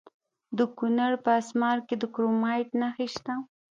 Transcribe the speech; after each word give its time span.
د 0.57 0.59
کونړ 0.77 1.11
په 1.25 1.31
اسمار 1.41 1.77
کې 1.87 1.95
د 2.01 2.03
کرومایټ 2.13 2.69
نښې 2.81 3.07
شته. 3.13 3.33